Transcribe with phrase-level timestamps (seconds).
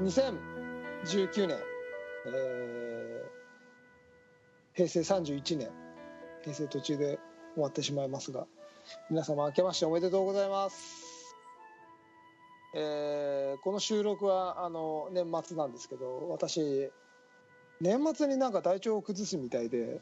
[0.00, 1.58] 2019年、
[2.26, 3.30] えー
[4.72, 5.68] 平成31年
[6.42, 7.18] 平成途中で
[7.54, 8.46] 終わってしまいますが
[9.10, 11.34] 皆様明けましておめでとうございます、
[12.74, 16.90] えーこの収録はあの年末なんですけど私
[17.80, 20.00] 年末になんか体調を崩すみたいで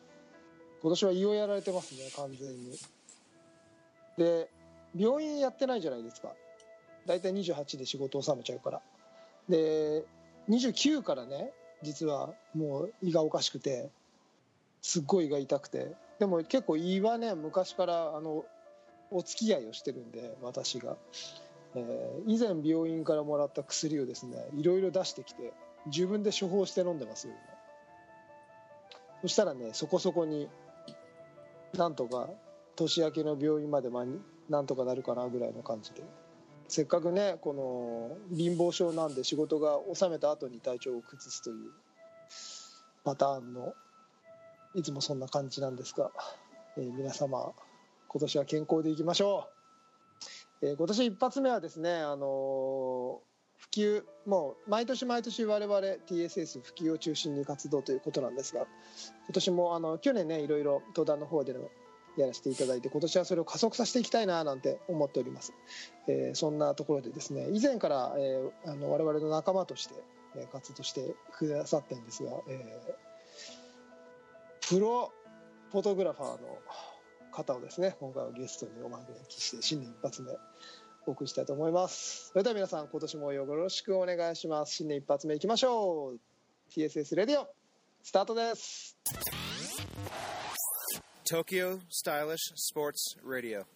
[0.80, 2.78] 今年は胃をやられてますね完全に。
[4.16, 4.48] で
[4.94, 6.28] 病院やってないじゃないですか。
[7.06, 8.82] 大体28で仕事を収めちゃうから。
[9.48, 10.04] で
[10.48, 11.52] 29からね
[11.82, 13.90] 実はもう胃がおかしくて
[14.82, 15.94] すっごい胃が痛くて。
[16.18, 18.44] でも結構胃はね昔からあの
[19.10, 20.96] お付き合いをしてるんで私が、
[21.74, 25.52] えー以前病院からもらった薬をですねいろいろ出してきて
[25.86, 27.40] 自分で処方して飲んでますよ今。
[29.22, 30.48] そしたらねそこそこに
[31.74, 32.28] なんとか
[32.76, 36.02] 年明けの病院まで間になんとかなるかなぐらいの感じで。
[36.68, 41.70] せっかくねこの貧乏症なんで仕事が収めた後に体調を崩すという
[43.04, 43.74] パターンの
[44.74, 46.10] いつもそんな感じなんですが、
[46.76, 47.52] えー皆様
[48.10, 49.48] 今年は健康でいきましょ
[50.62, 58.60] う、えー今年一発目はですねあのー普及もう毎年毎年我々 TSS 普及を中心に活動ということなんですが
[59.26, 61.68] 今年もあの去年ねいろいろ登壇の方での
[62.20, 65.52] やらせていただいて今年はそれを加速させていきたいななんて思っております、
[66.08, 69.94] えーそんなところでですね以前から、えーあの我々の仲間として、
[70.52, 75.12] 活動してくださってんですが、えープロ
[75.70, 76.58] フォトグラファーの
[77.32, 80.32] 方をですね今回はゲストにお招きして新年一発目
[81.06, 82.28] お送りしたいと思います。
[82.32, 84.74] それでは皆さん今年もよろしくお願いします。
[84.74, 86.20] 新年一発目いきましょう。
[86.70, 87.48] TSS レディオ
[88.02, 88.98] スタートです。
[91.28, 93.66] Tokyo Stylish Sports Radio.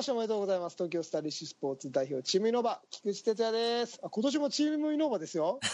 [0.00, 5.60] 明けましておめでとうございます東京スタイリッシュスポーツ代表チームイノバ菊池哲也ですあ今年もチームイノバですよ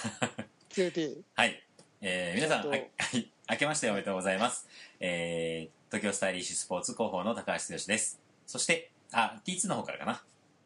[1.36, 1.62] はい。
[2.00, 4.68] えー、皆さん、えっとはい、はい明けましておめでとうございます。
[4.98, 8.20] えー、東京スタイリッシュスポーツ広報の高橋剛です。
[8.46, 10.22] そして、あ、T2 の方からかな。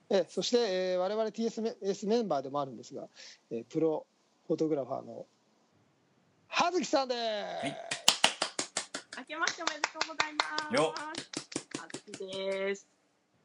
[0.09, 3.06] えそして、えー我々 TSS メンバーでもあるんですが、
[3.50, 4.06] えープロ
[4.47, 5.27] フォトグラファーの
[6.48, 7.15] 葉月さんで
[7.62, 7.75] す、い
[9.19, 10.75] 明けましておめでとうございます。
[10.75, 12.99] よあずきです。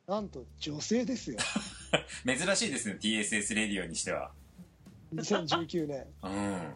[0.08, 1.38] なんと女性ですよ
[2.26, 4.32] 珍しいですね、TSS レディオにしては。
[5.14, 6.74] 2019年うん。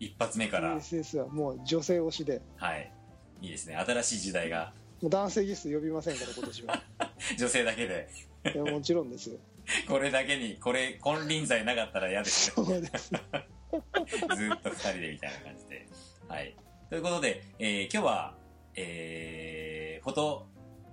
[0.00, 2.92] 一発目から、TSS はもう女性推しではい。
[3.40, 3.76] いいですね。
[3.76, 6.82] 新しい時代が、もう男性ゲスト呼びませんから今年は
[7.38, 8.08] 女性だけで、
[8.54, 9.38] いやもちろんですよ
[9.86, 12.64] これだけに、これ、金輪際なかったら嫌ですよ。
[12.64, 15.86] そうです ずーっと二人でみたいな感じで。
[16.28, 16.56] はい。
[16.90, 18.34] ということで、えー今日は、
[18.76, 20.46] えー、フォト、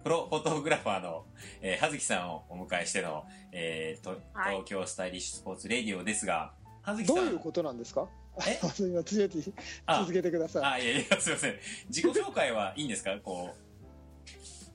[0.03, 1.25] プロフォトグラファーの、
[1.61, 7.15] えー、葉月さんをお迎えしての、えー、とはい東京スタイリッシュスポーツレディオですが、葉月さん。
[7.17, 8.07] どういうことなんですか？
[8.47, 8.59] え？
[8.63, 9.53] あすみません強い
[9.85, 11.55] あ続けてくださいあ、いやいや、すいません。
[11.89, 13.17] 自己紹介はいいんですか？
[13.19, 13.51] こ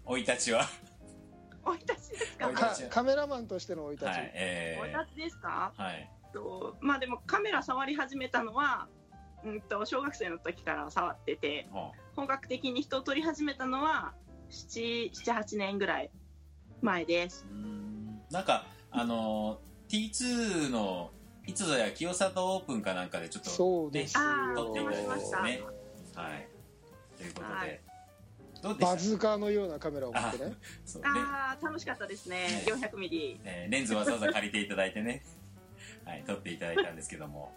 [0.07, 0.67] う、生い立ちは？
[1.65, 2.49] おいたちですか？
[2.91, 5.73] カメラマンとしての生い立ち、はい、えおいたちですか？
[5.77, 6.11] ー、はい。
[6.33, 8.87] と、まあ、でも、カメラ触り始めたのは。
[9.45, 14.13] うんと、小学生の時から触ってて、ほ本格的に人を撮り始めたのは。
[14.51, 16.11] 七、七八年ぐらい。
[16.83, 17.47] 前です。
[17.51, 21.11] ううーんなんか、あのー、T2 の、
[21.47, 25.63] いつぞや清里オープンかなんかでちょっと、そうですよあ撮っていただいてますあね。
[26.15, 26.49] はい。
[27.17, 27.81] ということで、はい
[28.81, 30.55] バズーカのようなカメラを持ってね
[30.85, 32.65] そうねああ、楽しかったですねね。
[32.67, 33.39] 四百ミリ。
[33.45, 35.23] えーレンズわざわざ借りていただいてね、
[36.05, 37.53] はい、撮っていただいたんですけども、はい。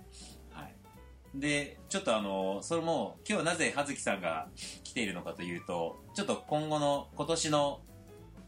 [1.35, 4.47] で、ちょっとあの、それも、今日なぜ葉月さんが
[4.83, 7.81] 来ているのかというと、ちょっと今後の、今年の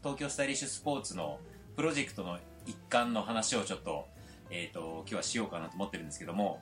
[0.02, 1.38] 東京スタイリッシュスポーツの
[1.76, 4.06] プロジェクトの一環の話をちょっと、
[4.50, 6.60] えっ、と、今日はしようかなと思ってるんですけども、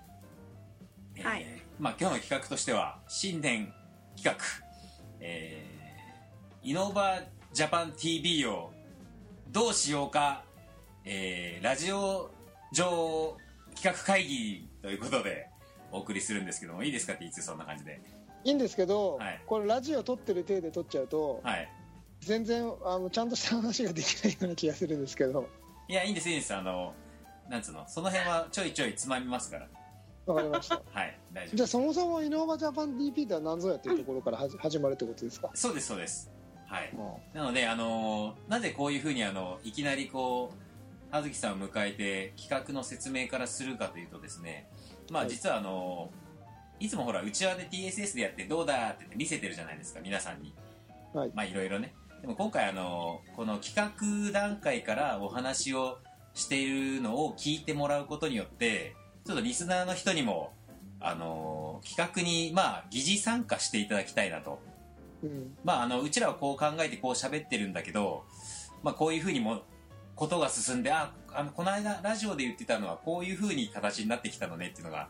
[1.16, 1.46] えーはい。
[1.78, 3.72] まあ今日の企画としては、新年
[4.16, 4.44] 企画、
[5.20, 7.22] えー、イノバ
[7.52, 8.72] ジャパン TV を
[9.50, 10.44] どうしようか、
[11.04, 12.30] えー、ラジオ
[12.72, 13.36] 上
[13.74, 15.49] 企画会議ということで
[15.92, 18.00] お送りするんですけども、いいですかっていつそんな感じで。
[18.44, 19.42] いいんですけど、はい。
[19.46, 21.68] これラジオ撮ってる体で撮っちゃうと、はい。
[22.20, 25.48] 全然あのちゃんとした話ができないような気がするんですけど。
[25.88, 26.54] いや、いいんです、いいんです。
[26.54, 26.94] あの、
[27.48, 29.68] なんつうの、その辺はちょいちょいつまみますから。
[30.26, 30.82] わかりました。
[30.92, 36.30] はい大丈夫じゃあそもそもイノーバジャパン DP とは何ぞやっていうところからはじ始まるってことですか、そうですそうです。
[36.66, 36.92] はい。
[36.94, 44.68] もなのであのーなぜこういうふうにあのいきなりこう葉月さんを迎えて企画の説明からするかというとですね
[45.10, 45.30] まあはい。
[45.30, 46.30] 実はあのー
[46.80, 50.54] いつもほらうちわで TSS でやってどうだって見せてるじゃないですか皆さんに。
[51.12, 51.30] はい。
[51.34, 51.94] まあいろいろね。
[52.22, 55.98] でも今回あのこの企画段階からお話を
[56.34, 58.94] しているのを聞いてもらうことによって
[59.26, 60.52] ちょっとリスナーの人にも
[61.00, 64.58] あの企画にまあ疑似参加していただきたいなと。
[65.22, 68.24] う、うん、まああのうちらはこう考えてこう喋ってるんだけど
[68.82, 69.62] まあこういうふうにも
[70.20, 75.08] ことが進んでああのこの間ラジオで言ってたのはこういうふうに形になってきたのねっていうのが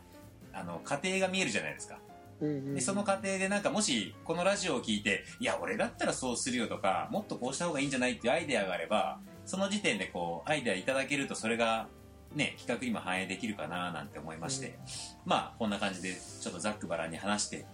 [0.53, 1.99] あの過程が見えるじゃないですか。
[2.39, 11.87] うんうんでその過程でなんかもしこのラジオを聞いていや俺だったらそうするよとかもっとこうした方がいいんじゃないっていうアイデアがあればその時点でこうアイデアいただけるとそれが
[12.33, 14.79] ね企画にも反映できるかななんて思いまして、
[15.25, 17.65] まあこんな感じでちょっとざっくばらんに話して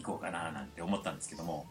[0.00, 1.66] いこうかななんて思ったんですけども。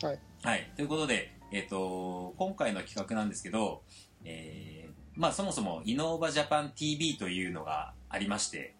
[0.00, 3.82] はい、はい、ということで、えっと今回の企画なんですけど、
[4.28, 8.76] えーまあそもそもイノーバジャパン TV というのがありまして。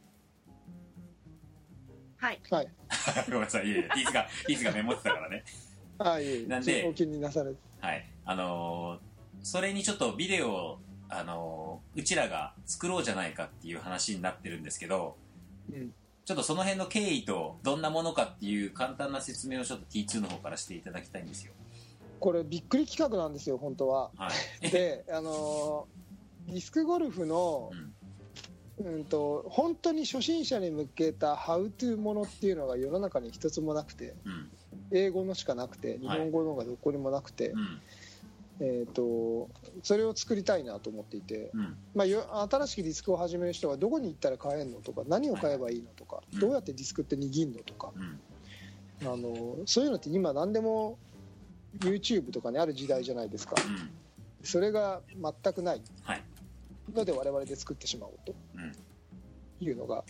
[2.16, 2.40] はい。
[2.50, 2.68] はい。
[3.26, 3.66] ごめんなさい。
[3.66, 5.44] いえいえティースがティースがメモってたからね。
[5.98, 6.24] あい。
[6.24, 8.04] えいえなんでお気になされてはい。
[8.24, 9.08] あのー
[9.42, 10.78] それにちょっとビデオを、
[11.08, 15.16] あのーうちらが作ろうじゃないかっていう話になってるんですけど、
[15.72, 15.92] うん。
[16.24, 21.52] ちょっとその辺の経緯とどんなものかっていう簡単な説明をちょっと T2 の方からしていただきたいんですよ。
[22.18, 24.30] これびっくり企画なんですよ本当はは
[24.62, 24.70] い。
[24.70, 25.98] であのー
[26.52, 27.94] ディスクゴルフのう、ん。
[28.80, 34.50] うん、と本当に初心者に向けたハウトゥーものっていうのが世の中に一つもなくてうん。
[34.90, 37.80] 英語のしかなくて日本語のがどこにもなくて、うん。
[38.60, 39.48] えー、と
[39.82, 41.76] それを作りたいなと思っていて、うん。
[41.94, 48.18] まあ、よ新しくディスクを始める人がどこに行ったら買えるのとか何を買えばいいのとか、うんどうやってディスクって握るのとか、うん。
[49.12, 50.98] あのそういうのって今何でも
[51.78, 53.90] YouTube とかにある時代じゃないですかうん。
[54.42, 55.00] それが
[55.42, 56.22] 全くないはい。
[56.94, 58.72] ので我々で作ってしまおうとうん。
[59.60, 60.04] いうのが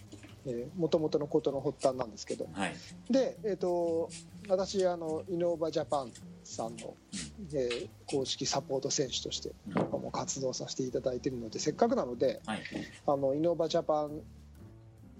[0.76, 2.74] もともとのことの発端なんですけどはい。
[3.10, 4.08] で、えー、と
[4.48, 6.12] 私あのイノーバジャパン
[6.44, 6.94] さんの、
[7.52, 9.74] えー公式サポート選手としてうん。
[10.00, 12.62] もう活動させていただいているのでせっかくなのではい。
[13.06, 14.20] あのイノーバジャパン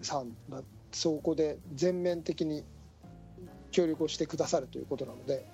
[0.00, 0.62] さんが
[0.93, 2.64] そこで全面的に
[3.70, 5.44] 協力をしてくださるということなので、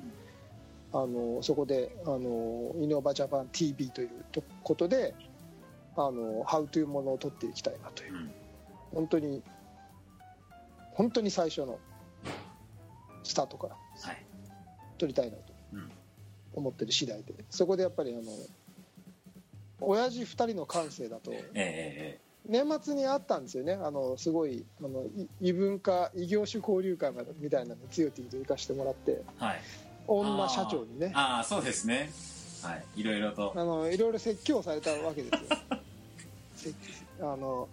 [0.94, 4.10] あのそこであのイノーバジャパン TV という
[4.62, 5.12] ことで
[5.96, 8.30] あのハウというものを取っていきたいなといううん。
[8.92, 9.42] 本当に
[10.92, 11.80] 本当に最初の
[13.24, 14.24] スタートからはい。
[14.96, 15.90] 取りたいなとうん
[16.54, 18.22] 思ってる次第でそこでやっぱりあの
[19.80, 29.60] 親父2人の感性だとえええ年末にあったんですよねあのすごいあのい異文化異業種交流会みたいなの強いティと行かしてもらってえはい。
[30.06, 32.10] 女社長にねああ、そうですね。
[32.62, 32.84] はい。
[32.96, 33.52] いろいろと。
[33.56, 35.58] あのいろいろ説教されたわけですよ
[36.56, 36.76] 説
[37.20, 37.68] あの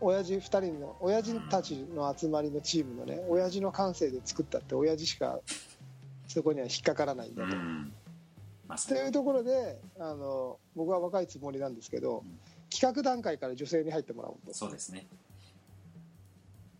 [0.00, 5.40] 親父2人の親父たちの集まりのチームのね親父の感性で作ったって親父しか
[6.28, 7.56] そこには引っかからないんだと。
[7.56, 7.92] うん。
[8.68, 12.38] まあ、そというところであの僕は若いつもりなんですけどん
[12.70, 15.06] 企画段階から女性に入ってもらおうとそうですね。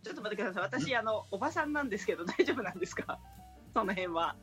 [0.03, 0.63] ちょっと待ってください。
[0.63, 3.19] 私、あの、おばさんなんですけど、大丈夫なんですか？
[3.73, 4.35] その辺は。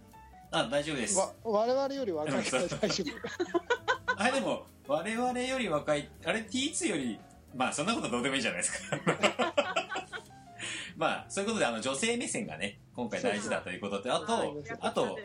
[0.61, 1.19] あ、大丈夫です。
[1.19, 4.17] わ 我々より若いから大丈夫。
[4.19, 7.21] あでも我々より若いあれ T2 より
[7.55, 8.97] まあそんなことどうでもいいじゃないですか。
[10.97, 15.19] まあそういうことであの女性目線がね今回大事だということであとはいあと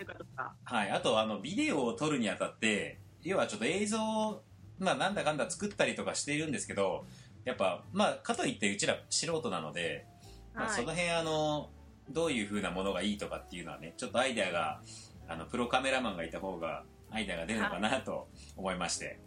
[0.66, 4.00] はいあとあのビデオを撮るにあたって要はちょっと映像
[4.80, 7.06] まあなんだかんだ作ったりとかしているんですけど
[7.46, 10.06] やっぱまあかといってうちら素人なので、
[10.54, 10.76] まあ、はい。
[10.76, 11.70] その辺あの
[12.10, 14.82] どういう風なものがいいとかっていうのはねちょっとアイデアが
[15.32, 19.20] あのプロカメラマンがいた方がアイデアが出るのかなと思いまして、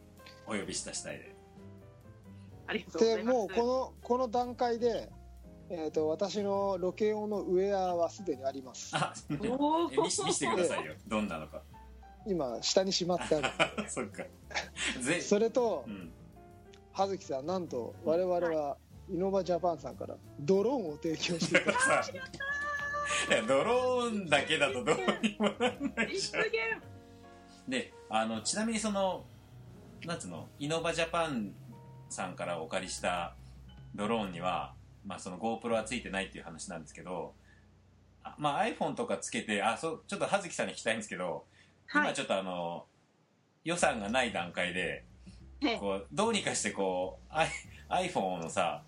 [0.47, 1.35] お呼びした次第で。
[2.67, 3.37] ありがとうござでいます。
[3.37, 5.11] もうこのこの段階で、
[5.71, 8.91] えー、と私のロケ用のウェアはすでにあります。
[8.95, 10.95] あ見し見せてくださいよ。
[11.07, 11.63] どんなのか。
[12.27, 13.41] 今下にしまってあ
[13.83, 14.25] るそっか。
[15.01, 16.13] ぜそれとうん。
[16.93, 18.77] 葉月さんなんと我々は
[19.11, 22.15] イノバジャパンさんからドローンを提供していただきましたい。
[22.15, 22.23] や
[23.47, 26.55] ドローンだけだとどうにもなんないじ実ゃん現
[27.69, 29.25] であのちなみにその
[30.05, 31.53] なんつうのイノバジャパン
[32.11, 33.35] さんからお借りした
[33.95, 37.33] ドローンには、まあ、その GoPro はついてないっていう話なんですけど
[38.23, 41.45] あまあ iPhone とかつけてあそうちょっと葉月さんに聞きたいんですけど、
[41.87, 42.05] はい。
[42.05, 42.87] 今ちょっとあの
[43.65, 45.05] 予算がない段階で
[45.61, 45.79] ええ。
[45.79, 48.83] こうどうにかしてこう iPhone のさ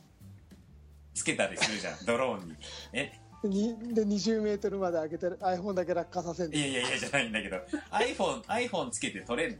[1.15, 2.55] つけたりするじゃんドローンに。
[2.93, 3.13] え
[3.47, 6.57] にで20メートルまで上げて iPhone だけ落下させんの。
[6.57, 7.57] いやいやいやじゃないんだけど。
[7.91, 9.59] iPhone, iPhone つけて撮れるの。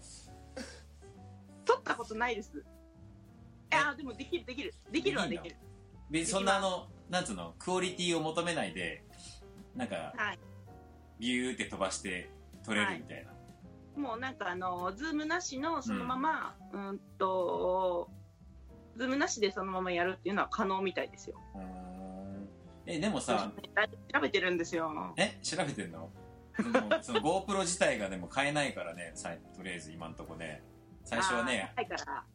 [1.65, 2.65] 撮ったことないです。
[3.71, 4.75] あーでもできるできる。
[4.91, 5.57] できるはできる。
[6.11, 7.55] 別にそんなあのなんつうの？
[7.59, 9.03] クオリティを求めないで
[9.75, 10.39] なんかはい。
[11.19, 12.31] ビューって飛ばして
[12.65, 13.25] 撮れるみたい
[13.97, 18.11] な、もうなんかあのズームなしのそのまま、うん、と
[18.99, 21.41] ズームなしでそのままやるっていうのは可能みたいですよ。
[21.55, 21.86] うーん
[22.87, 23.51] えでもさ
[24.13, 24.93] 調べてるんですよ。
[25.17, 26.11] え調べてんの？
[26.57, 30.63] そのその GoPro 自体がでも買えないからねさとりあえず今んとこね。
[31.05, 31.73] 最初はね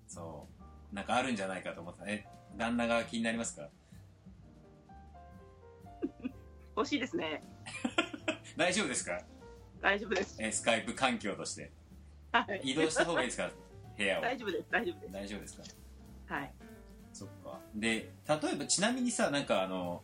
[0.07, 0.47] そ
[0.91, 0.95] う。
[0.95, 2.09] なんかあるんじゃないかと思ってた。
[2.09, 2.25] え
[2.57, 3.69] 旦那が気になりますか？
[6.75, 7.43] 欲しいですね。
[8.57, 9.21] 大丈夫ですか？
[9.81, 10.37] 大丈夫です。
[10.39, 11.71] えスカイプ環境として。
[12.31, 12.61] はい。
[12.63, 13.49] 移動した方がいいですか？
[13.97, 14.21] 部屋を。
[14.21, 15.13] 大丈夫です大丈夫です。
[15.13, 15.57] 大丈夫です
[16.27, 16.35] か？
[16.35, 16.53] はい。
[17.13, 17.59] そっか。
[17.75, 20.03] で例えばちなみにさなんかあの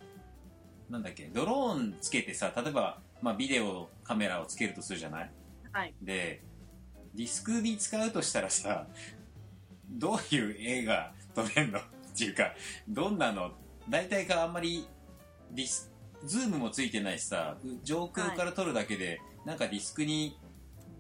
[0.89, 5.32] なんだっけドローンつけてさ例えば、まあ、ビデオカメラをつけるとするじゃない？
[5.72, 5.94] はい。
[6.01, 6.41] で
[7.15, 8.88] ディスクに使うとしたらさ
[9.89, 11.79] どういう映画撮れんの？
[11.79, 11.84] っ
[12.17, 12.53] ていうか
[12.88, 13.51] どんなの？
[13.89, 14.88] 大体があんまり
[15.51, 15.91] ディス
[16.25, 20.38] ズームもついてないしさ上空から撮るだけで、なんかディスクに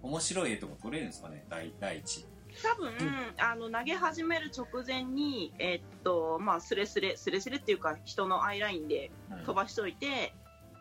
[0.03, 1.45] 面白い絵とか撮れるんですかね？
[1.49, 2.25] 第第一
[2.63, 2.91] 多分、
[3.37, 10.33] あの投げ始める直前にえーっとまあスレスレスレスレっていうか人のアイラインでうん飛ばしといて、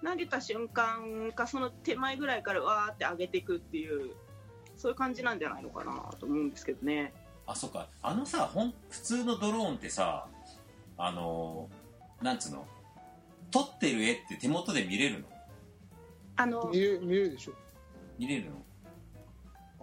[0.04, 4.12] 投げた瞬間かその手前ぐらいからわーって上げていくっていう
[4.76, 7.12] そういう感じなんじゃないのかなと思うんですけどね。
[7.47, 7.88] あそっか。
[8.02, 10.26] あのさほん普通のドローンってさ
[10.99, 11.68] あの
[12.23, 12.66] なんつうの？
[13.50, 15.26] 撮ってる絵って手元で見れるの？
[16.37, 17.52] あの見れる見れるでしょ。
[18.18, 18.50] 見れるの？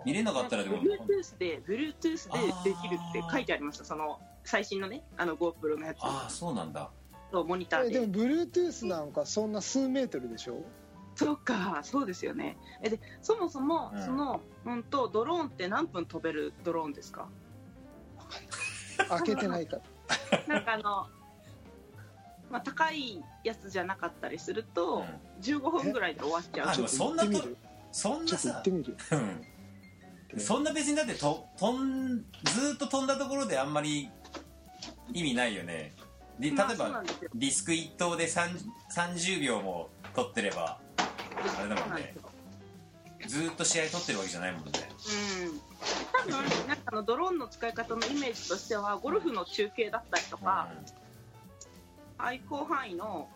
[0.05, 0.77] 見れなかったらでも。
[0.81, 2.31] Bluetooth で Bluetooth
[2.63, 3.86] でできるって書いてありました。
[3.86, 5.98] その最新のねあの GoPro のやつ。
[6.01, 6.89] ああそうなんだ。
[7.31, 7.98] とモニターで。
[7.98, 10.63] えでも Bluetooth なんかそんな数メートルでしょ？
[11.15, 12.57] そうかそうですよね。
[12.81, 14.05] えでそもそも、うん。
[14.05, 17.27] その本当ドローンって何分飛べるドローンですか？
[19.10, 20.43] 開けてないから。
[20.48, 21.07] なんかあの
[22.51, 25.41] まあ高いやつじゃなかったりすると、うん。
[25.41, 26.69] 15分ぐらいで終わっちゃう。
[26.69, 27.57] あでもそんなとちょっと行ってみる。
[27.91, 28.98] そんなちょっと行っさてみる。
[29.12, 29.48] うん
[30.38, 34.10] そんな別にだってと飛んずーっと飛んだところであんまり
[35.13, 35.94] 意味ないよね。
[36.40, 37.30] で例えばんですよ。
[37.36, 38.50] ディスク一投で3
[38.94, 42.16] 30秒も撮ってればあれだもんね。
[43.28, 44.72] ずーっと試合撮ってるわけじゃないもんね。
[46.25, 46.34] うん。
[46.34, 50.70] 多分なんかあのドローンの使い方のイメージとしてはゴルフの中継だったりとか、
[52.18, 53.30] 愛好範囲の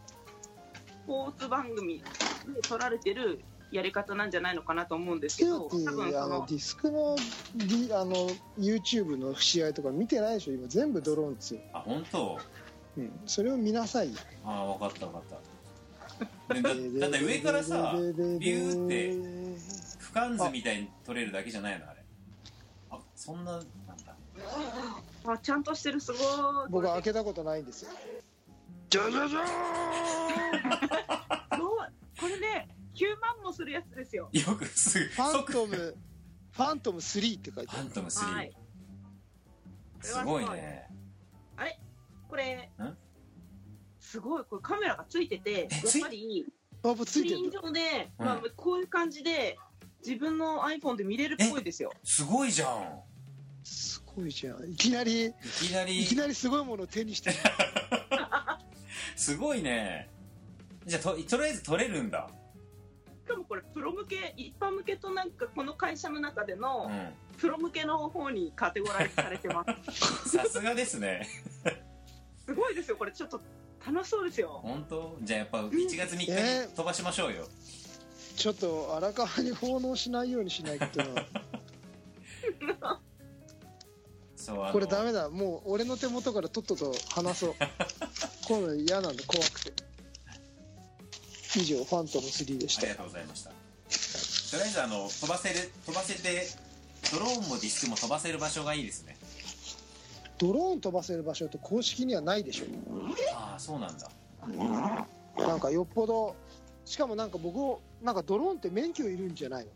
[0.87, 7.15] スポーツ番組で撮られてるやり方なんじゃないのかなと思うんですけケど多分そのィあのディスクの
[7.55, 10.67] ディあの YouTube の試合とか見てないでしょ今。
[10.67, 12.39] 全部ドローンですよ、あ本当？
[12.97, 14.13] うん、それを見なさい。
[14.13, 15.23] よああ分かった分かっ
[16.47, 16.53] た。
[16.53, 16.75] でだだ
[17.09, 19.11] って上からさビューって
[19.99, 22.03] 俯瞰図みたいに撮れるだけじゃないのあれ。
[22.89, 23.67] あそんななんだ。
[25.25, 26.21] あちゃんとしてるすごい。
[26.69, 27.91] 僕は開けたことないんですよ。
[28.89, 29.53] じゃじゃじゃす
[31.59, 31.87] ごい
[32.19, 34.29] これね9万もするやつですよ。
[34.33, 35.75] よくすぐファン即トム
[36.51, 37.81] ファントム3って書いてある。
[37.83, 38.57] ファントム3、はい。
[40.01, 40.87] すごいね。
[41.55, 41.79] あれ？
[42.27, 42.97] これん？
[43.99, 44.43] すごい。
[44.45, 46.45] これカメラがついててやっぱり
[46.83, 48.25] あもうつスクリーン上で、うん。
[48.25, 49.57] まあ、こういう感じで
[50.03, 51.91] 自分の iPhone で見れるっぽいですよ。
[52.03, 52.99] すごいじゃん。
[53.63, 54.71] すごいじゃん。
[54.71, 55.33] いきなりい
[55.67, 57.35] きないりきなりすごいものを手にしてる。
[59.15, 60.09] すごいね。
[60.85, 62.29] じゃあととりあえず撮れるんだ。
[62.31, 62.36] し
[63.27, 67.13] かもこれプロ向け一般向けとなんかこの会社の中でうのん。
[67.37, 70.31] プロ向けの方にカテゴライズされてます。
[70.37, 71.27] さすがですね。
[72.45, 73.11] すごいですよこれ。
[73.11, 73.39] ちょっと
[73.85, 74.59] 楽しそうですよ。
[74.63, 75.15] 本当？
[75.21, 77.47] じゃあやっぱ1月3日にえー飛ばしましょうよ、
[78.35, 80.85] ちょっと荒川に奉納しないようにしないと。
[84.35, 84.73] そうあの。
[84.73, 85.29] これダメだ。
[85.29, 87.55] もう俺の手元からとっとと離そう。
[88.47, 89.73] 今度嫌なんで怖くて
[91.55, 92.81] 以上ファントム3でした。
[92.81, 93.49] ありがとうございました。
[93.49, 93.55] と
[94.57, 96.47] りあえずあの飛ばせる飛ばせて
[97.11, 99.17] ドローンもディスクも飛ばせる場所がいいですね。
[100.37, 102.65] ドローン飛ばせる場所って公式にはないでしょ。
[103.33, 104.09] ああそうなんだ。
[105.37, 106.35] なんかよっぽど
[106.85, 109.71] しかもなんか僕なんかドローンって免許いるんじゃないの？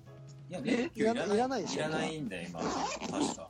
[0.50, 1.36] いや免許いらない。
[1.36, 1.80] いらないでしょ。
[1.80, 2.60] いらないんだよ今。
[2.60, 3.50] 確か。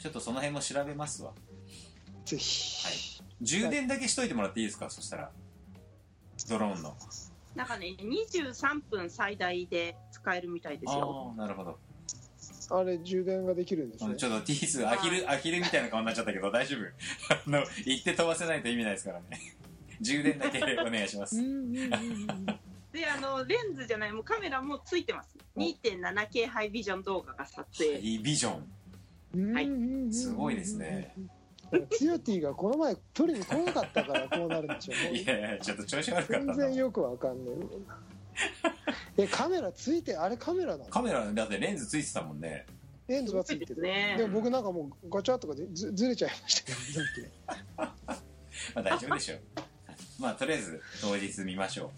[0.00, 1.32] ちょっとその辺も調べますわ。
[2.24, 2.96] ぜひ、はい。
[3.42, 4.88] 充電だけしといてもらっていいですか？
[4.90, 5.30] そしたら
[6.50, 6.94] ドローンの。
[7.54, 11.34] なんかね23分最大で使えるみたいですよ。
[11.36, 11.78] ああなるほど。
[12.72, 14.16] あれ充電ができるんですね。
[14.16, 16.80] ちょっと T2 アヒルアヒルみたいな顔になっちゃったけど大丈夫。
[17.34, 19.56] あの行って飛ばせないと意味ないですからね。
[20.00, 21.36] 充電だけお願いします。
[21.36, 25.36] であのレンズじゃないもうカメラもついてます。
[25.56, 28.56] 2.7K ハイビジョン動画が撮影、いいビジョ
[29.36, 29.52] ン。
[29.52, 30.12] はい。
[30.12, 31.14] すごいですね
[31.90, 35.20] ツヨティがこの前取りに来なかったからこうなるんでしょうね。
[35.20, 37.54] いやいやちょっと調子悪かった全然よくわかんない
[39.18, 40.90] えカメラついてあれカメラなの？
[40.90, 42.66] カメラだってレンズついてたもんね。
[43.08, 43.74] レンズはついてる。
[43.74, 44.16] すごいですね。
[44.18, 46.76] でも僕なんかもうガチャとかでずずれちゃいましたけど
[47.76, 47.94] ま
[48.76, 49.40] あ大丈夫でしょう。
[50.20, 51.90] まあとりあえず当日見ましょ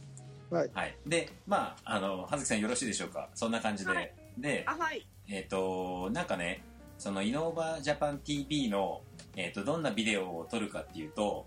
[0.51, 0.67] はい。
[0.67, 0.97] うはい。
[1.07, 3.29] でまああの葉月さんよろしいでしょうか？
[3.35, 4.13] そんな感じで、はい。
[4.39, 5.07] であはい。
[5.29, 6.63] えっ、となんかね
[6.99, 9.03] そのイノーバージャパン TV の、
[9.37, 11.47] えー、とどんなビデオを撮るかっていうと,、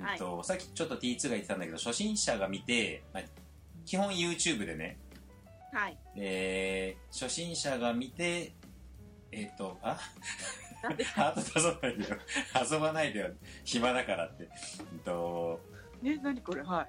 [0.00, 0.12] はい。
[0.12, 3.22] えっとさっきちょっと T2 が言ってたんだけど初心者が見て、まあ、
[3.84, 4.98] 基本 YouTube でね
[5.72, 5.96] はい。
[6.16, 8.52] えー初心者が見て
[9.30, 9.98] えっ、とあ？
[11.14, 12.16] ハート出さないでよ。
[12.70, 13.30] 遊ばないでよ。
[13.64, 14.44] 暇だからって。
[14.44, 14.46] え
[14.96, 15.60] っと
[16.04, 16.62] え何これ？
[16.62, 16.88] はい。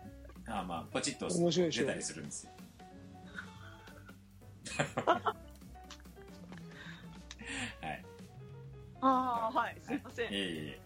[0.49, 2.51] あまあポチッと出たりするんですよ
[9.05, 9.77] ああはい。
[9.81, 10.79] すいません、いえいえ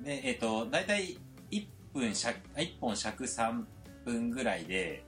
[0.00, 1.18] でえっ、と大体
[1.50, 3.64] 1分尺1本尺3
[4.04, 5.04] 分ぐらいで。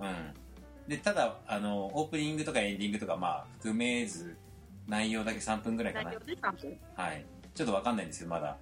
[0.00, 0.34] うん。
[0.88, 4.36] でただあのオープニングとかエンディングとかまあ含めず
[4.88, 6.06] 内容だけ3分ぐらいかな。
[6.06, 6.80] 内容で3分。
[6.94, 7.24] はい。
[7.54, 8.56] ちょっとわかんないんですけどまだ。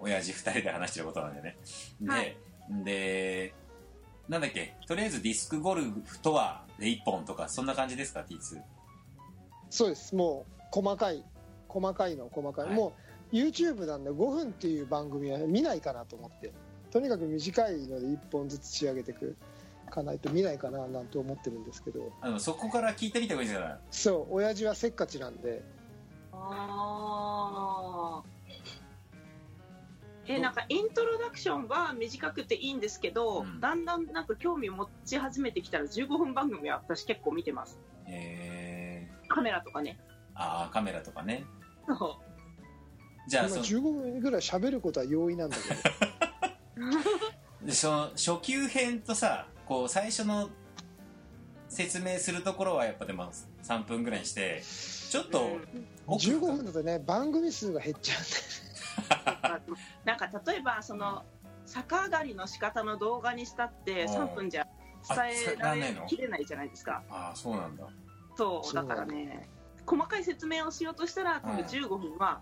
[0.00, 1.56] 親父2人で話してることなんでね。
[2.00, 2.36] で、はい。
[2.84, 3.54] で
[4.28, 4.76] なんだっけ。
[4.86, 8.62] とりあえずディスクゴルフとはで1本とかそんな感じですか T2
[9.68, 10.14] そうです。
[10.14, 11.24] もう細かい
[11.72, 12.74] 細かいの細かい、はい。
[12.74, 12.92] も
[13.32, 16.52] う YouTube なんで5分っていう番組は見ないかなと思って。
[16.90, 19.34] とにかく短いので1本ずつ仕上げていく
[19.92, 22.10] かないと見ないかななんて思ってるんですけど。
[22.20, 25.62] あのそこから聞いてみた方がいいんじゃないそう親父はせっかちなんで。
[26.32, 28.22] ああ
[30.26, 33.60] えなんかイントロダクションは短くていいんですけど、うん。
[33.60, 37.78] だんだんなんか興味持ち始めてきたら15分番組は私結構見てます。
[38.06, 39.98] えカメラとかね。
[40.34, 41.44] ー、ああカメラとかね
[43.28, 45.80] じゃあそ15分ぐらい喋ることは容易なんだけど。
[47.66, 50.50] でその初級編とさこう最初の
[51.68, 53.30] 説明するところはやっぱでも
[53.62, 55.86] 3分ぐらいにしてちょっう、とうん。
[56.06, 58.16] 奥15分だとね番組数が減っちゃ
[59.66, 61.24] うん なんか例えばその
[61.66, 64.10] 逆上がりの仕方の動画にしたってうん。
[64.10, 64.66] 3分じゃ
[65.08, 65.18] 伝
[65.54, 67.02] えられきれないじゃないですか。
[67.08, 67.86] ああそうなんだ。
[68.36, 69.48] そうだからね
[69.86, 72.40] 細かい説明をしようとしたら多分うん15分は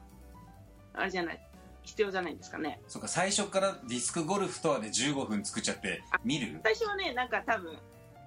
[0.95, 1.41] あれじゃない
[1.83, 2.81] 必要じゃないですかね。
[2.89, 6.61] そうか最初からディスクゴルフとはで15分作っちゃって見る？
[6.63, 7.77] 最初はねなんか多分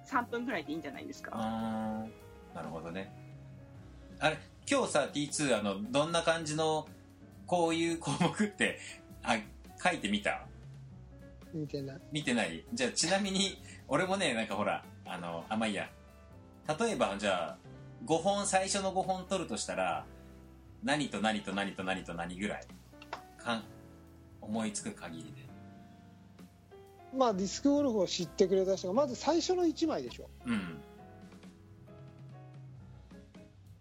[0.06, 1.30] 3分ぐらいでいいんじゃないですか。
[1.34, 3.12] あーなるほどね。
[4.18, 4.38] あれ
[4.70, 6.86] 今日さ T2 あのどんな感じの
[7.46, 8.78] こういう項目って
[9.22, 9.36] あ
[9.82, 10.46] 書いてみた？
[11.52, 11.82] みたい。
[11.82, 12.64] な見てない？
[12.72, 15.88] じゃあちなみに俺もねなんかほらあのあまあいいや。
[16.80, 17.56] 例えばじゃあ
[18.06, 20.04] 5本最初の5本取るとしたら
[20.82, 22.66] 何と何と何と何と何ぐらい
[23.38, 23.64] かん
[24.40, 25.30] 思いつく限りで。
[27.16, 30.28] まあディスクゴルフを知ってくれた人がまず最初の1枚でしょ。
[30.44, 30.80] うん。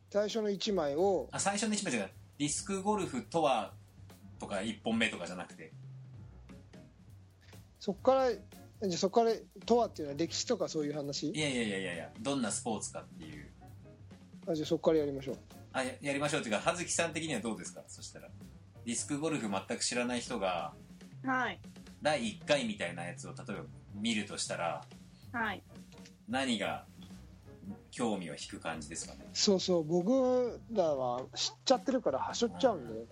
[0.09, 1.27] 最初の1枚を。
[1.31, 2.07] あ最初の一枚じゃ
[2.37, 3.73] ディスクゴルフとは
[4.39, 5.73] とか1本目とかじゃなくて。
[7.79, 8.39] そこからじゃ
[8.85, 11.31] あそこからとはっていうのは歴史とかそういう話？
[11.31, 13.49] いやいやいやいやどんなスポーツかっていう
[14.47, 15.37] あじゃあそこからやりましょう。
[15.71, 16.39] あややりましょう。
[16.41, 17.81] っていうか葉月さん的にはどうですか？
[17.87, 18.29] そしたら。
[18.85, 20.73] ディスクゴルフ全く知らない人が
[21.23, 21.59] はい。
[22.01, 23.63] 第1回みたいなやつを例えば
[23.95, 24.83] 見るとしたら
[25.31, 25.63] はい。
[26.27, 26.85] 何が
[27.91, 29.25] 興味を引く感じですかね？
[29.33, 29.83] そうそう。
[29.83, 33.05] 僕らは知っちゃってるからはしょっちゃうんで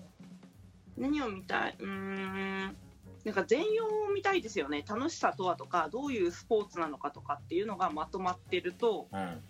[0.97, 1.75] 何を見たい？
[1.79, 2.75] うーん。
[3.23, 4.83] なんか全容を見たいですよね。
[4.87, 9.41] 楽しさとはとかどういうスポーツなのかとかっていうのがまとまってるとうん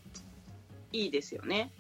[0.91, 1.71] いいですよね。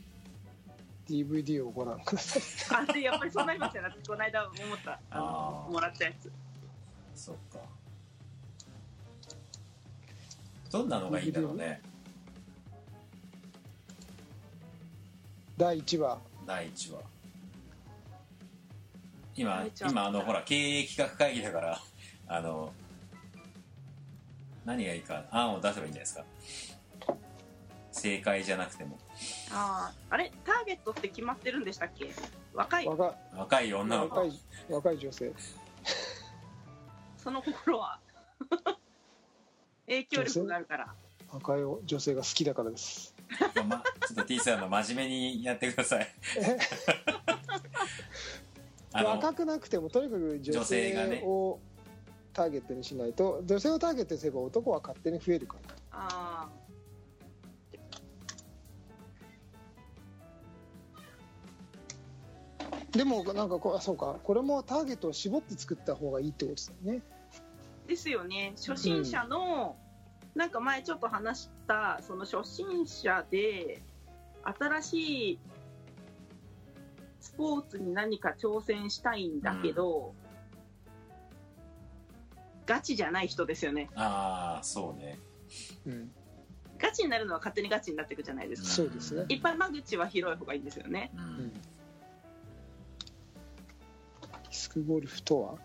[1.07, 2.39] DVD をご覧くださ
[2.77, 2.83] い。
[2.89, 4.99] あでやっぱりそうなりますよね私この間思った。
[5.09, 6.31] あのもらったやつ。
[7.15, 7.59] そっか。
[10.71, 11.81] どんなのがいいんだろうね。
[15.57, 16.19] 第1話。
[16.45, 17.11] 第1話。
[19.35, 21.81] 今今あのほら経営企画会議だから
[22.27, 22.71] あの
[24.65, 26.25] 何がいいか案を出せばいいんじゃないですか
[28.01, 28.97] 正解じゃなくても。
[29.51, 30.31] あああれ？
[30.43, 32.11] ターゲットって決まってるんでしたっけ？
[32.53, 32.87] 若い。
[32.87, 34.15] 若若い女の子。
[34.15, 35.31] 若い若い女性。
[37.17, 37.99] その心は。
[39.85, 40.95] 影響力があるから。
[41.31, 43.13] 若い女性が好きだからです。
[43.67, 46.07] ま、ちょっと T さんの真面目にやってください。
[48.91, 51.19] 若くなくてもとにかく女女性がね。
[51.19, 51.59] 性を
[52.33, 55.75] ターゲットにしないと女性をターゲットにすれば男は勝手に増えるから。
[55.91, 56.49] あ
[62.91, 64.17] でもなんかこうあそうか。
[64.23, 67.01] これもターゲットを絞って作った方がいいってことですよね。
[67.85, 68.53] ーですよね。
[68.55, 69.77] 初心者の、
[70.35, 73.81] なんか前ちょっと話したその初心者で
[74.43, 75.39] 新しい
[77.19, 80.13] スポーツに何か挑戦したいんだけど、
[82.65, 83.89] ガチじゃない人ですよね。
[83.95, 85.17] ああそうね。
[85.85, 86.11] うん。
[86.77, 89.25] ガチになるのは勝手にガチになっていくじゃないですか、そうですね。
[89.29, 91.11] いっぱい間口は広い方がいいんですよね。
[91.15, 91.53] ううん
[94.61, 95.55] スクゴルフとは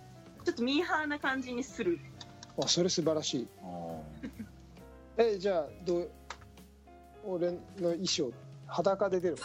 [0.42, 1.98] ちょっとミーハーな感じにする
[2.62, 3.48] あそれ素晴らしい
[5.18, 6.10] えじゃあどう
[7.26, 8.32] 俺の衣装
[8.66, 9.36] 裸で出る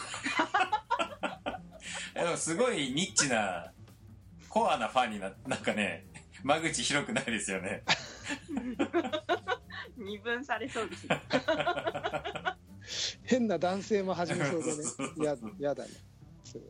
[2.14, 3.70] でもすごいニッチな
[4.48, 6.06] コアなファンにななんかね
[6.42, 7.82] 間口広くないですよね
[9.98, 11.06] 二分されそうです
[13.24, 14.78] 変な男性も始めそうでね
[15.26, 15.90] ややだね
[16.42, 16.62] そう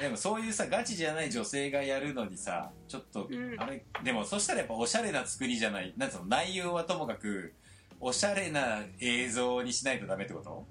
[0.00, 3.54] でもそういうさガチじゃない女性がやるのにさちょっと、うん。
[3.58, 7.52] あれでもそしたらやっぱおしゃれな作りじゃないなんつうの内容はともかく
[8.00, 10.66] おしゃれな映像にしないとダメってこと？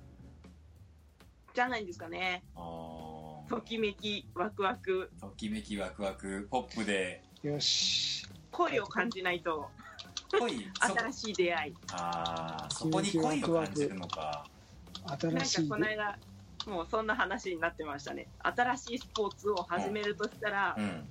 [1.54, 2.44] じゃないんですかね。
[2.56, 3.50] あー。
[3.50, 5.12] ときめきワクワク。
[5.20, 7.22] ときめきワクワクポップで。
[7.44, 8.26] よし。
[8.52, 9.70] 恋を感じないと。
[10.32, 11.74] 恋そ新しい出会い。
[11.92, 14.46] あーそこに恋を感じるのか。
[15.06, 15.70] なん新かしい。
[15.70, 16.18] この間
[16.68, 18.28] もうそんな話になってましたね。
[18.42, 21.08] 新しいスポーツを始めるとしたらうん。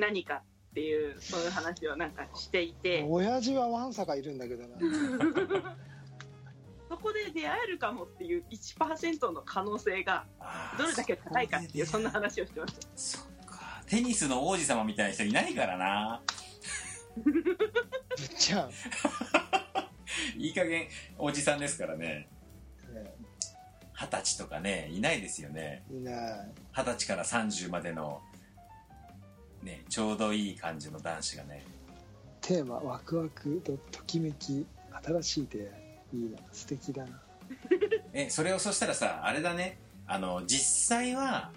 [0.00, 3.04] 何かっていうそういう話をなんかしていて。
[3.08, 4.76] 親父はワンサがいるんだけどな。
[6.88, 10.24] そこで出会えるかもっていう1%の可能性が
[10.78, 12.88] どれだけ高いかっていうそんな話をしてました。
[12.94, 13.82] そっか。
[13.86, 16.22] テニスの王子様みたいな人いないからな。
[18.38, 18.68] じゃ
[20.36, 22.28] いい加減おじさんですからね。
[22.88, 23.14] あ、ね
[23.98, 25.82] 二十歳とかねいないですよね。
[25.90, 26.50] いない。
[26.76, 28.20] 二十歳から30までの
[29.62, 31.64] ねちょうどいい感じの男子がね。
[32.42, 34.66] テーマワクワクとときめき
[35.02, 35.86] 新しい出会い。
[36.12, 37.20] いいな素敵だな。
[38.12, 39.78] えそれをそしたらさあれだね。
[40.06, 41.50] あの実際は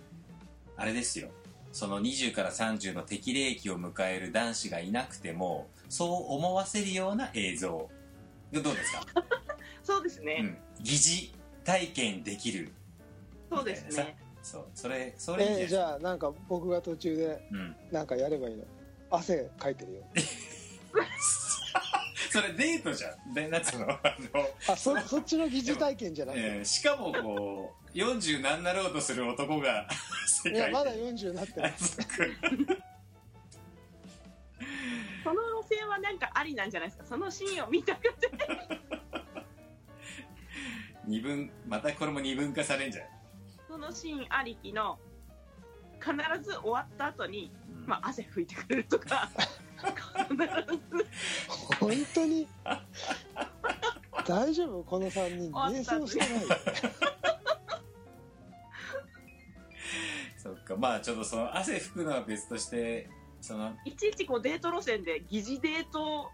[0.78, 1.30] あれですよ。
[1.72, 7.90] その20から30の適齢期を迎える男子がいなくてもそう思わせるような映像。
[8.52, 9.06] どうですか、
[9.84, 11.39] そうですね、うん、疑似
[11.70, 12.72] 体験できる。
[13.52, 14.18] そうですね。
[14.42, 18.64] そうそれそれいいえーじじゃあなんか僕が途中でうん、なんかやればいいの？
[19.12, 20.04] 汗かいてるよ。
[22.32, 23.34] それデートじゃん。
[23.36, 23.90] でなんつうの？
[23.92, 24.02] あの
[24.70, 29.88] あそそっちの疑似体験じゃない、えーしかもこう40何なろうとする男が
[30.44, 31.74] 世界いやまだ40になってない。
[35.24, 37.06] その路線はなんかありなんじゃないですか？
[37.08, 38.30] そのシーンを見たくて
[41.10, 43.06] 二分またこれも二分化されんじゃん、
[43.68, 45.00] そのシーンありきの
[46.00, 47.88] 必ず終わった後に、うん。
[47.88, 49.28] まあ、汗拭いてくれるとか。
[49.80, 50.46] 必ず
[51.80, 52.48] 本当に？
[54.28, 54.84] 大丈夫？
[54.84, 55.52] この3人。
[55.52, 56.30] 瞑想してない
[60.38, 60.76] そっか。
[60.76, 63.10] まあちょっとその汗拭くのは別として
[63.42, 66.30] そのいちいちこうデート路線で疑似デート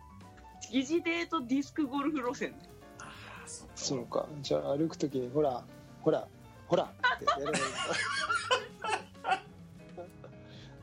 [0.70, 2.56] 疑似デートディスクゴルフ路線
[3.86, 4.26] そうか。
[4.42, 5.64] じゃあ歩く時にほら
[6.02, 6.28] ほら
[6.68, 7.70] ほらってやればいいの。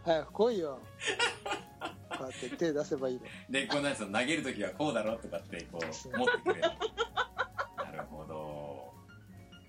[0.04, 0.78] 早く来いよ。
[2.10, 3.22] こうやって手出せばいいの。
[3.50, 5.84] でこうなんつうの投げる時はこうだろとかってこう
[6.16, 6.60] 持ってくれる。
[6.60, 8.92] なるほど。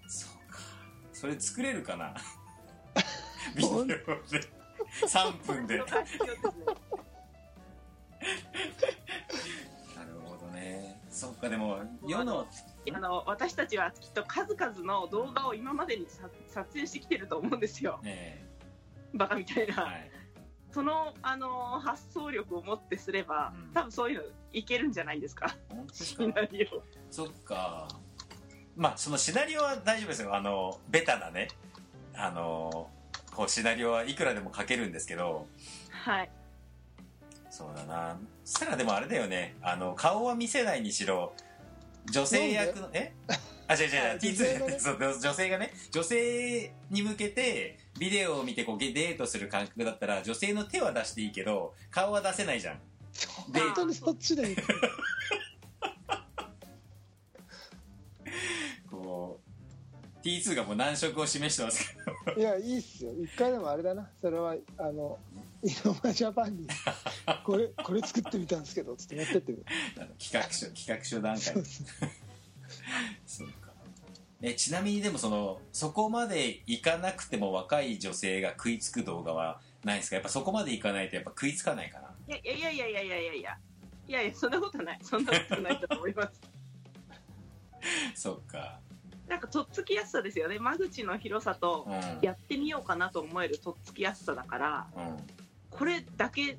[0.08, 0.60] そうか。
[1.12, 2.14] それ作れるかな。
[3.56, 3.96] ビデオで。
[5.08, 5.80] 3分で。
[5.80, 5.88] なる
[10.24, 11.02] ほどね。
[11.10, 12.46] そっかでも世の
[12.92, 18.00] あの私たちはきっと数々の動画を今までにさ撮影してきてると思うんですよ。
[18.04, 18.44] え
[19.14, 20.12] バカみたいな、えはい。
[20.72, 23.74] その、あの発想力をもってすれば、うん。
[23.74, 25.56] 多分そういうのいけるんじゃないですか。
[25.92, 26.28] シか？
[26.28, 26.82] ナリオ。
[27.12, 27.88] そっか。
[28.76, 30.36] まあそのシナリオは大丈夫ですよ。
[30.36, 31.50] あのベタなね。
[32.16, 32.90] あの
[33.36, 35.46] こうシナリオはいくらでも書けるんですけど。
[35.92, 36.30] はい。
[37.52, 38.18] そうだな。
[38.44, 39.56] そしたらでもあれだよね。
[39.62, 41.34] あの顔は見せないにしろ
[42.12, 43.14] 女性役のえ？
[43.68, 44.02] あ違う違う違う。
[44.12, 44.68] あ T2 じゃ女性のね。
[44.68, 52.80] な いそう女性がね女性に向けてビデオを見てこうデートする感覚だったら女性の手は出していいけど顔は出せないじゃん。
[53.52, 54.56] で 本当にそっちでいい。
[58.90, 59.40] こ
[60.24, 62.40] T2 がもう難色を示してますけど。
[62.40, 63.12] いやいいっすよ。
[63.22, 64.10] 一回でもあれだな。
[64.22, 65.20] それはあの
[65.64, 66.68] イノマジャパンに
[67.44, 69.52] これこれ作ってみたんですけどつって持ってって。
[69.54, 69.66] る
[70.20, 71.54] 企画書企画書段階。
[71.56, 71.64] で
[73.26, 73.48] そう。
[73.48, 73.72] か。
[74.42, 80.18] えちなみにでもそのそこまでいかなくても若い女性が食いつく動画はないですか？
[80.18, 82.10] やっぱそこまでいかないとやっぱ食いつかないかな。
[82.28, 83.58] いやいやいやいやいやいやいや。
[84.06, 85.00] いやいやそんなことない。
[85.02, 86.42] そんなことないと思います。
[88.22, 88.80] そっか。
[89.30, 90.60] なんかとっつきやすさですよね。
[90.60, 92.20] 間口の広さとうん。
[92.22, 94.88] やってみようかなと思えるとっつきやすさだから。
[94.98, 95.18] うん
[95.78, 96.58] これだけ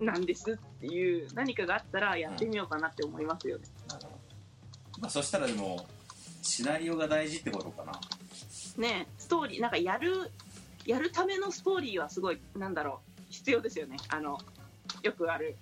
[0.00, 4.18] なんですっていう何かがあったらやってみようかなって思いますよね、なるほど
[5.00, 5.86] まあそしたらでも
[6.42, 7.92] シナリオが大事ってことかな。
[8.78, 10.30] ねストーリーなんかやる
[10.86, 13.96] やるためのストーリーはすごいなんだろう必要ですよね。
[14.08, 14.38] あの
[15.02, 15.56] よくある。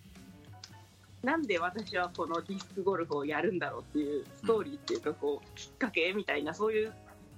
[1.22, 6.92] なんで私はこのディスクゴルフをやるんだろうっていうストーリーっていうかこうきっかけみたいなそういう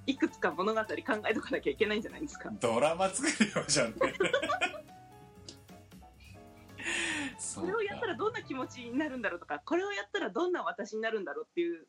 [0.06, 0.86] いくつか物語考
[1.30, 2.50] えとかなきゃいけないんじゃないですか。
[2.60, 3.94] ドラマ作るようじゃんね。
[3.98, 4.04] そ
[7.60, 11.86] これをやったらどんな気持ちになるんだろうとかこれをやったらどんな私になるんだろうっていう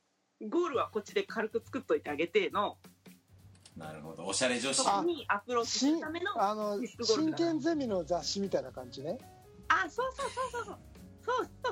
[0.50, 2.78] ゴールはこっちで軽く作っといてあげての。
[3.78, 4.26] なるほど。
[4.26, 4.78] おしゃれ女子。
[4.78, 9.18] そこにアプローチする新ためのあの真剣ゼミの雑誌みたいな感じね。
[9.70, 10.78] あそうそうそうそうそう。
[11.26, 11.72] そうそ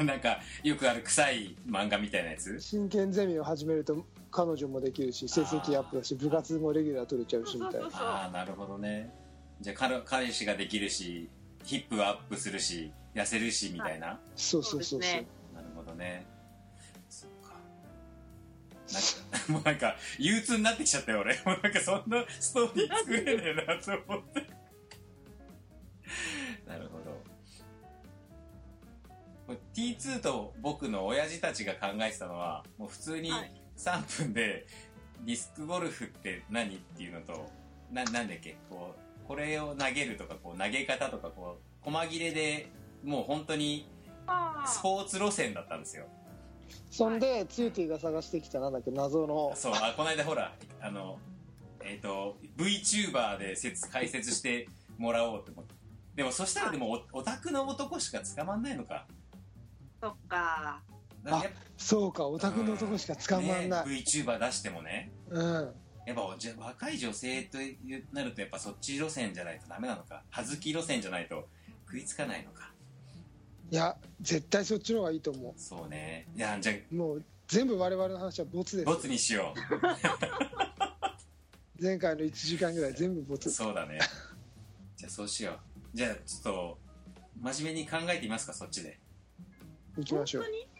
[0.00, 0.04] う。
[0.04, 2.60] なんかよくある臭い漫画みたいなやつ？
[2.60, 7.80] 真剣ゼミを始めると彼女もできるし成績アップだし部活もレギュラー取れちゃうしみたいな。
[7.80, 9.12] そうそうそうああなるほどね。
[9.60, 11.30] じゃあ彼彼氏ができるし
[11.64, 15.10] ヒップはアップするし痩せるしみたいな、そうそうそうそう。
[15.10, 15.24] そう
[15.54, 16.26] なるほどね。
[17.08, 17.54] そっか。
[18.92, 19.08] なんか
[19.52, 21.34] もうなんか憂鬱になってきちゃったよ俺。
[21.44, 24.40] もうなんかそんなストーリー作れねえなと思って。
[26.66, 27.04] なるほど。
[29.46, 33.52] これ T2 と僕の親父たちが考えてたのはもう普通にはい。
[33.76, 34.66] 3分で
[35.22, 37.50] ディスクゴルフって何っていうのと
[37.90, 38.56] ななんだっけ？
[38.70, 42.68] こうこれを投げるとかこう投げ方とかこう細切れで
[43.02, 43.88] もう本当に
[44.26, 46.06] あスポーツ路線だったんですよ。
[46.90, 49.52] そんでツーティーが探してきたなんだっけ謎の。
[49.54, 51.18] そうあこの間ほらあの
[51.82, 55.74] えっ、と VTuber で説解説してもらおうと思って。
[56.14, 59.06] でもそしたらでもおオタクの男しか捕まんないのか。
[60.00, 60.80] そっか。
[61.22, 65.12] だからやっぱそうかオタクのとこしか捕まんない、ね VTuber 出してもね。
[65.30, 65.74] うん
[66.06, 71.46] やっぱじゃ若い女性というなるとやっぱそっち路線じゃないとダメなのか葉月路線じゃないと
[71.86, 72.70] 食いつかないのか。
[73.70, 76.26] いや絶対そっちの方がいいと思そうね。
[76.36, 78.86] いやじゃもう全部我々の話はボツです。
[78.86, 79.54] ボツにしよ
[81.80, 83.48] 前回の1時間ぐらい全部ボツ。
[83.48, 83.98] うそうだね。
[84.96, 85.96] じゃあそうしよう。
[85.96, 86.78] じゃあちょっと
[87.40, 88.98] 真面目に考えてみますかそっちで。
[89.96, 90.42] 行きましょう。
[90.42, 90.73] 本当に？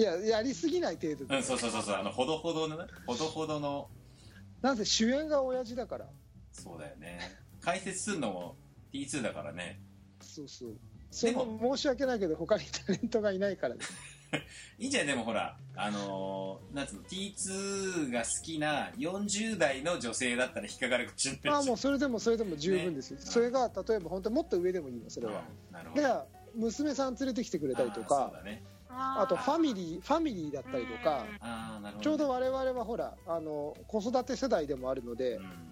[0.00, 1.94] いややりすぎない程度で、うんそうそうそうそう。
[1.94, 2.84] あのほどほどのね。
[3.06, 3.88] ほどほどの。
[4.62, 6.06] なんせ主演が親父だから。
[6.52, 7.20] そうだよね。
[7.60, 8.56] 解説するのも
[8.94, 9.78] T2 だからね。
[10.22, 10.70] そうそう。
[11.10, 11.76] そもも。
[11.76, 13.74] 申し訳ないけど他にタレントがいないから。
[13.74, 13.92] で す
[14.78, 15.58] いいんじゃないでもほら。
[15.76, 21.48] あのーなんつうの T2 が好きな40代の女性だったら引っかかるかもしれないし。
[21.48, 23.26] ああもうそれでもそれでも十分ですよ、ね。
[23.26, 26.02] それが例えば本当もっと上でもいいのそれは、うんなるほど。
[26.02, 28.30] で娘さん連れてきてくれたりとか。
[28.32, 31.24] そうだねあとファミリーファミリーだったりとか
[32.00, 35.66] ちょうど我々はほらあの子育て世代でもあるので、うん。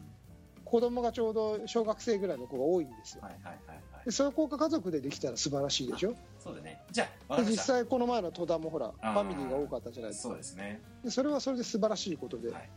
[0.64, 3.22] 子供がちょうど小学生ぐらいの子が多いんですよ。
[3.22, 4.04] はいはいはいはい。
[4.04, 6.14] でそこが家族でできたら素晴らしいでしょ？
[6.38, 6.82] そうだね。
[6.90, 10.28] じゃあで実際この前の戸田もほらファミリーが多かったじゃないですか。
[10.28, 10.82] そうですね。
[11.02, 12.68] でそれはそれで素晴らしいことで、はい。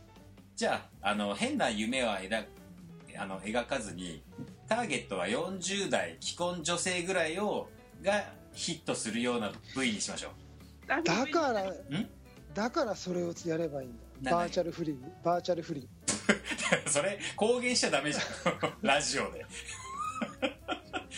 [0.56, 2.46] じゃああの変な夢は描
[3.18, 4.22] あの描かずに
[4.66, 7.68] ターゲットは40代既婚女性ぐらいを
[8.02, 8.24] が
[8.54, 10.88] ヒットするような部位にしましょう。
[10.88, 11.74] だだからん？
[12.54, 14.98] だからそれをやればいいんだなバーチャル不倫？
[15.24, 15.88] バーチャル不倫？
[16.86, 18.24] それ公言しちゃダメじゃん。
[18.86, 19.44] ラジオで。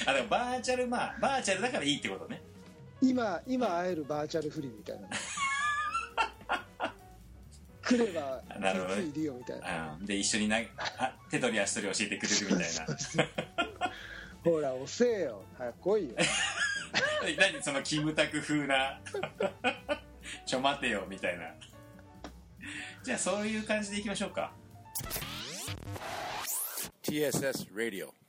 [0.07, 2.42] あでもバーチャルまあバーチャルだからいいってことね。
[3.01, 5.09] 今今会えるバーチャル不倫みたいな。
[7.83, 9.03] 来ればなるほどね。
[9.03, 9.97] ついいるよみたいな。
[10.01, 10.07] うん。
[10.07, 10.59] で一緒にな
[10.99, 13.31] あ手取り足取り教えてくれるみたいな。
[14.42, 15.42] ほら遅えよ。
[15.59, 16.14] 早く来いよ
[17.38, 19.00] 何そのキムタク風な
[20.46, 21.54] ちょ待てよみたいな
[23.02, 24.52] じゃあそういう感じでいきましょうか
[27.02, 28.23] TSS Radio.